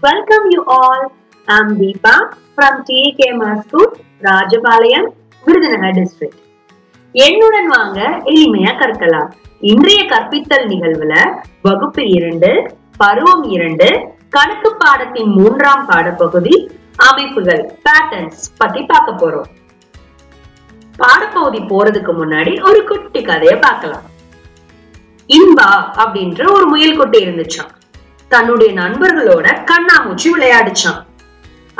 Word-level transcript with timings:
Welcome 0.00 0.50
you 0.50 0.64
all. 0.66 1.02
I'm 1.48 1.68
Deepa 1.78 2.12
from 2.56 2.74
TK 2.86 3.18
School, 3.64 3.88
Rajapalayam 4.26 5.06
Virudhunagar 5.44 5.94
district 5.98 6.40
என்னுடன் 7.14 7.68
வாங்க 7.74 7.98
எளிமையா 8.30 8.72
கற்கலாம். 8.80 9.28
இன்றைய 9.72 10.00
கற்பித்தல் 10.12 10.64
நிகழ்வுல 10.70 11.14
வகுப்பு 11.66 12.04
இரண்டு 12.16 12.50
பருவம் 13.02 13.44
இரண்டு 13.56 13.88
கணக்கு 14.36 14.70
பாடத்தின் 14.82 15.30
மூன்றாம் 15.38 15.84
பாடப்பகுதி 15.90 16.54
அமைப்புகள் 17.08 17.62
பேட்டர்ன்ஸ் 17.84 18.42
பத்தி 18.62 18.82
பார்க்க 18.92 19.20
போறோம். 19.22 19.50
பாடப்பகுதி 21.02 21.62
போறதுக்கு 21.74 22.14
முன்னாடி 22.22 22.54
ஒரு 22.70 22.82
குட்டி 22.90 23.22
கதைய 23.30 23.54
பார்க்கலாம். 23.66 24.08
இன்பா 25.38 25.70
அப்படின்ற 26.04 26.42
ஒரு 26.56 26.66
முயல் 26.74 26.98
குட்டி 27.02 27.20
இருந்துச்சான் 27.26 27.72
தன்னுடைய 28.34 28.70
நண்பர்களோட 28.80 29.46
கண்ணாமூச்சி 29.70 30.28
விளையாடுச்சான். 30.34 31.00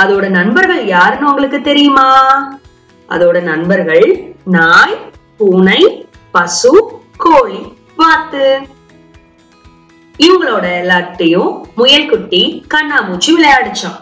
அதோட 0.02 0.28
நண்பர்கள் 0.28 0.82
யாருன்னு 0.86 1.28
உங்களுக்கு 1.28 1.60
தெரியுமா? 1.60 2.08
அதோட 3.08 3.42
நண்பர்கள் 3.42 4.34
நாய் 4.44 4.96
பூனை 5.38 5.80
பசு 6.30 6.72
கோழி 7.16 7.60
வாத்து. 7.96 8.46
இவங்களோட 10.18 10.66
எல்லாத்தையும் 10.82 11.52
முயல்குட்டி 11.76 12.42
கண்ணாமூச்சி 12.74 13.30
விளையாடுச்சான். 13.36 13.98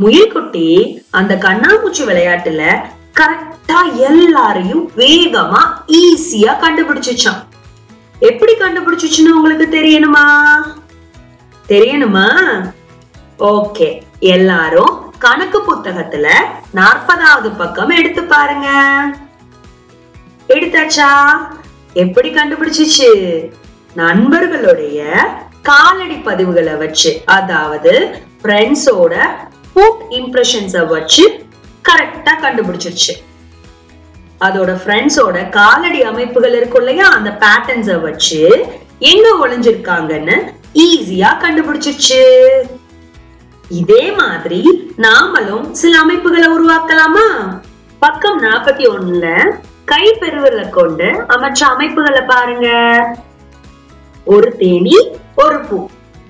முயல்குட்டி 0.00 0.68
அந்த 1.10 1.34
கண்ணாமூச்சி 1.34 2.02
விளையாட்டுல 2.10 2.62
கரெக்டா 3.20 3.80
எல்லாரையும் 4.08 4.84
வேகமா 4.96 5.62
ஈஸியா 6.00 6.52
கண்டுபிடிச்சிச்சான். 6.64 7.42
எப்படி 8.18 8.52
கண்டுபிடிச்சிச்சுன்னு 8.52 9.36
உங்களுக்கு 9.38 9.68
தெரியணுமா? 9.78 10.26
தெரியணுமா? 11.72 12.26
ஓகே 13.38 13.88
எல்லாரும் 14.18 14.92
கணக்கு 15.18 15.58
புத்தகத்துல 15.58 16.26
நாற்பதாவது 16.74 17.50
பக்கம் 17.56 17.88
எடுத்து 17.88 18.22
பாருங்க. 18.24 18.68
எடுத்தாச்சா? 20.48 21.10
எப்படி 21.94 22.28
கண்டுபிடிச்சிச்சு? 22.30 23.10
நண்பர்களுடைய 23.94 25.00
காலடி 25.62 26.14
பதிவுகளை 26.14 26.76
வச்சு 26.78 27.22
அதாவது 27.24 27.92
ஃப்ரெண்ட்ஸோட 28.42 29.14
ஃபுட் 29.72 30.02
இம்ப்ரெஷன்ஸ 30.10 30.86
வச்சு 30.86 31.24
கரெக்டா 31.88 32.32
கண்டுபிடிச்சிருச்சு. 32.44 33.14
அதோட 34.40 34.70
ஃப்ரெண்ட்ஸோட 34.82 35.48
காலடி 35.48 36.02
அமைப்புகள் 36.02 36.54
இருக்கும் 36.54 36.82
இல்லையா? 36.82 37.08
அந்த 37.08 37.38
பேட்டர்ன்ஸ 37.42 38.00
வச்சு 38.00 38.40
எங்க 38.98 39.28
ஒளிஞ்சிருக்காங்கன்னு 39.42 40.36
ஈஸியா 40.74 41.28
கண்டுபிடிச்சிருச்சு. 41.40 42.22
இதே 43.68 44.12
மாதிரி 44.12 44.92
நாமளும் 44.96 45.70
சில 45.70 45.98
அமைப்புகளை 45.98 46.48
உருவாக்கலாமா? 46.48 47.58
பக்கம் 47.98 48.42
நாற்பத்தி 48.42 48.84
ஒண்ணுல 48.86 49.54
கை 49.84 50.16
பெருவிரல 50.20 50.68
கொண்டு 50.68 51.04
அமைச்ச 51.04 51.58
அமைப்புகளை 51.58 52.20
பாருங்க. 52.20 52.68
ஒரு 54.24 54.56
தேனி 54.56 55.16
ஒரு 55.34 55.60
பூ. 55.60 55.86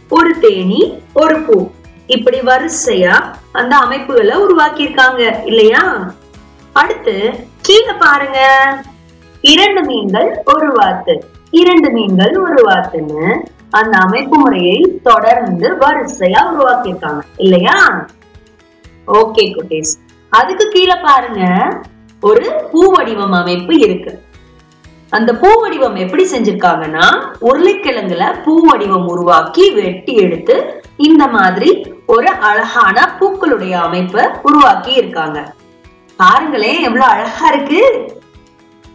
ஒரு 0.08 0.38
தேனி 0.38 1.02
ஒரு 1.12 1.40
பூ. 1.40 1.70
இப்படி 2.06 2.40
வரிசையா 2.40 3.34
அந்த 3.52 3.76
அமைப்புகளை 3.76 4.36
உருவாக்கி 4.36 4.82
இருக்காங்க 4.82 5.42
இல்லையா? 5.44 6.12
அடுத்து 6.72 7.46
கீழே 7.62 7.92
பாருங்க. 7.98 8.40
இரண்டு 9.40 9.84
மீன்கள் 9.84 10.42
ஒரு 10.44 10.72
வாத்து. 10.72 11.24
இரண்டு 11.50 11.90
மீன்கள் 11.90 12.36
ஒரு 12.36 12.54
வாத்துன்னு 12.54 13.38
அந்த 13.72 13.98
அமைப்பு 13.98 14.38
முறையை 14.38 15.00
தொடர்ந்து 15.02 15.76
வரிசையா 15.76 16.40
உருவாக்கியிருக்காங்க. 16.52 17.20
இல்லையா? 17.36 18.06
ஓகே 19.06 19.44
குட்டீஸ். 19.44 19.92
அதுக்கு 20.28 20.68
கீழே 20.68 20.96
பாருங்க. 21.02 21.42
ஒரு 22.20 22.68
பூ 22.72 22.92
வடிவம் 22.92 23.32
அமைப்பு 23.32 23.78
இருக்கு. 23.78 24.22
அந்த 25.10 25.34
பூ 25.34 25.48
வடிவம் 25.60 25.96
எப்படி 25.96 26.24
செஞ்சிருக்காங்கன்னா 26.24 27.06
உருளைக்கிழங்குல 27.40 28.42
பூ 28.42 28.60
வடிவம் 28.60 29.06
உருவாக்கி 29.06 29.70
வெட்டி 29.70 30.14
எடுத்து 30.16 30.84
இந்த 30.96 31.26
மாதிரி 31.26 31.86
ஒரு 32.06 32.28
அழகான 32.28 33.16
பூக்களுடைய 33.20 33.70
அமைப்பை 33.70 34.24
உருவாக்கி 34.42 34.92
இருக்காங்க. 34.92 35.54
பாருங்களேன் 36.16 36.82
எவ்வளவு 36.82 37.10
அழகா 37.10 37.48
இருக்கு. 37.48 37.82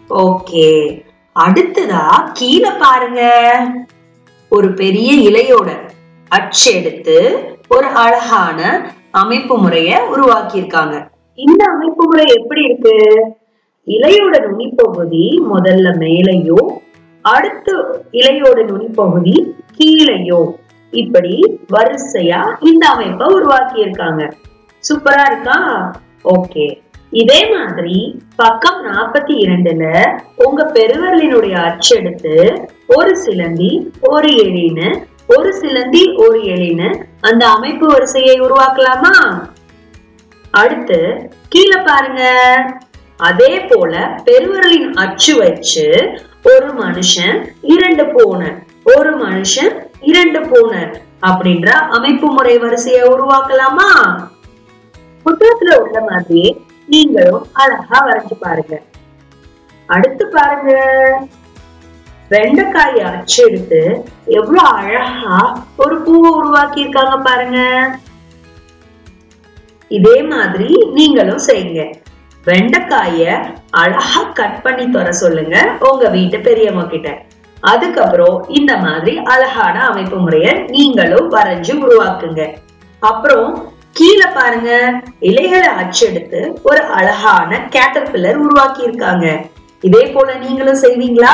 ஓகே 0.09 0.69
அடுத்ததா 1.39 2.29
கீழே 2.33 2.69
பாருங்க. 2.79 3.21
ஒரு 4.49 4.73
பெரிய 4.73 5.29
இலையோட 5.29 5.69
அச்சு 6.29 6.73
எடுத்து 6.73 7.15
ஒரு 7.69 7.87
அழகான 7.87 8.91
அமைப்பு 9.11 9.57
முறைய 9.57 10.05
உருவாக்கி 10.11 10.57
இருக்காங்க 10.57 11.09
இந்த 11.35 11.65
அமைப்பு 11.65 12.05
முறை 12.05 12.25
எப்படி 12.35 12.61
இருக்கு? 12.61 12.95
இலையோட 13.87 14.35
நுனிப்பகுதி 14.45 15.25
முதல்ல 15.53 15.87
மேலையோ 16.03 16.77
அடுத்து 17.21 17.73
இலையோட 18.11 18.59
நுனிப்பகுதி 18.65 19.53
கீழையோ. 19.77 20.53
இப்படி 20.91 21.59
வரிசையா 21.73 22.41
இந்த 22.59 22.87
அமைப்பை 22.87 23.27
உருவாக்கி 23.27 23.79
இருக்காங்க 23.79 24.29
சூப்பரா 24.83 25.31
இருக்கா? 25.31 25.57
ஓகே. 26.23 26.81
இதே 27.09 27.53
மாதிரி 27.53 28.19
பக்கம் 28.35 28.85
நாற்பத்தி 28.85 29.33
இரண்டுல 29.43 30.17
உங்க 30.35 30.71
பெருவரலினுடைய 30.73 31.55
அச்செடுத்து 31.67 32.35
ஒரு 32.87 33.17
சிலந்தி 33.17 33.91
ஒரு 34.01 34.27
எழின்னு 34.27 35.03
ஒரு 35.27 35.53
சிலந்தி 35.53 36.13
ஒரு 36.15 36.39
எழின்னு 36.39 37.03
அந்த 37.21 37.49
அமைப்பு 37.49 37.87
வரிசையை 37.87 38.41
உருவாக்கலாமா? 38.41 39.39
அடுத்து 40.51 41.29
கீழே 41.49 41.81
பாருங்க. 41.85 42.23
அதே 43.17 43.59
போல 43.59 44.21
பெருவரலின் 44.25 44.93
அச்சு 44.93 45.37
வச்சு 45.37 45.85
ஒரு 46.43 46.67
மனுஷன் 46.67 47.45
இரண்டு 47.61 48.05
பூனை 48.07 48.47
ஒரு 48.83 49.25
மனுஷன் 49.25 49.73
இரண்டு 50.01 50.41
பூனை 50.41 50.81
அப்படின்ற 51.21 51.69
அமைப்பு 51.69 52.27
முறை 52.27 52.57
வரிசையை 52.57 53.03
உருவாக்கலாமா? 53.03 53.89
புத்தகத்துல 55.25 55.77
உள்ள 55.81 56.01
மாதிரி 56.09 56.65
நீங்களும் 56.85 57.47
அழகா 57.53 58.07
வரைஞ்சு 58.07 58.33
பாருங்க. 58.39 58.81
அடுத்து 59.85 60.27
பாருங்க. 60.27 60.71
வெண்டைக்காயை 62.31 63.03
அச்சு 63.11 63.43
எடுத்து 63.47 63.81
எவ்வளவு 64.37 64.67
அழகா 64.79 65.37
ஒரு 65.75 65.95
பூவை 66.01 66.29
உருவாக்கி 66.39 66.79
இருக்காங்க 66.79 67.15
பாருங்க. 67.17 67.59
இதே 69.91 70.17
மாதிரி 70.23 70.69
நீங்களும் 70.97 71.45
செய்யுங்க. 71.49 71.81
வெண்டைக்காய 72.47 73.21
அழகா 73.81 74.21
கட் 74.39 74.61
பண்ணி 74.61 74.85
தர 74.89 75.11
சொல்லுங்க 75.11 75.55
உங்க 75.89 76.09
வீட்டு 76.09 76.39
பெரியம்மா 76.39 76.83
கிட்ட. 76.83 77.09
அதுக்கப்புறம் 77.63 78.45
இந்த 78.49 78.77
மாதிரி 78.77 79.13
அழகான 79.33 79.77
அமைப்பு 79.85 80.17
முறைய 80.17 80.47
நீங்களும் 80.75 81.29
வரைஞ்சு 81.31 81.73
உருவாக்குங்க. 81.85 82.41
அப்புறம் 83.01 83.49
கீழே 83.91 84.27
பாருங்க 84.33 84.71
இலைகளை 85.19 85.69
அச்செடுத்து 85.81 86.41
ஒரு 86.63 86.81
அழகான 86.99 87.59
கேட்டர் 87.75 88.11
பில்லர் 88.11 88.43
உருவாக்கி 88.45 88.83
இருக்காங்க 88.83 89.25
இதே 89.83 90.03
போல 90.07 90.35
நீங்களும் 90.35 90.83
செய்வீங்களா? 90.83 91.33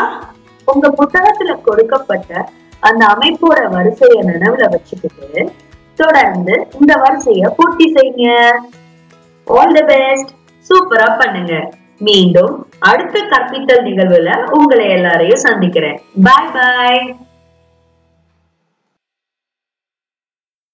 உங்க 0.72 0.88
புத்தகத்துல 1.00 1.52
கொடுக்கப்பட்ட 1.68 2.48
அந்த 2.80 3.04
அமைப்போட 3.14 3.60
வரிசைய 3.76 4.16
நினைவுல 4.30 4.66
வச்சுக்கிட்டு 4.74 5.42
தொடர்ந்து 5.96 6.56
இந்த 6.80 6.94
வரிசைய 7.04 7.50
பூர்த்தி 7.58 7.86
செய்யுங்க. 7.96 8.28
ஆல் 9.48 9.76
தி 9.78 9.84
பெஸ்ட் 9.92 10.32
சூப்பரா 10.70 11.08
பண்ணுங்க. 11.22 11.54
மீண்டும் 12.08 12.54
அடுத்த 12.80 13.20
கற்பித்தல் 13.32 13.86
நிகழ்வுல 13.90 14.32
உங்களை 14.58 14.86
எல்லாரையும் 14.90 15.44
சந்திக்கிறேன். 15.48 16.00
பாய் 16.24 16.52
பாய் 16.56 17.04